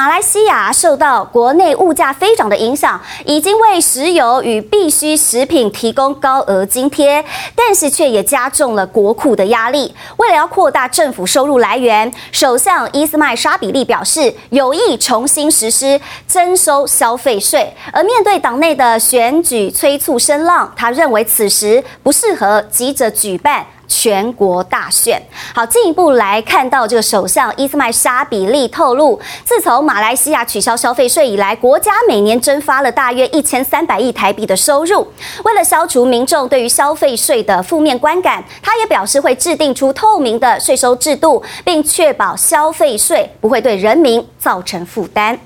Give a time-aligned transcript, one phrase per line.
[0.00, 7.22] 马来西亚受到国内物价飞涨的影响，已经为石油与必需食品提供高额津贴，
[7.54, 9.94] 但是却也加重了国库的压力。
[10.16, 17.70] 为了要扩大政府收入来源，首相伊斯迈沙比利表示有意重新实施征收消费税。
[17.92, 23.66] 而面对党内的选举催促声浪，他认为此时不适合急着举办。
[23.90, 25.20] 全国大选。
[25.52, 35.06] 好，进一步来看到这个首相伊斯迈沙比利透露，自从马来西亚取消消费税以来，国家每年蒸发了大约一千三百亿台币的收入。
[35.44, 45.36] 为了消除民众对于消费税的负面观感，他也表示会制定出透明的税收制度，并确保消费税不会对人民造成负担。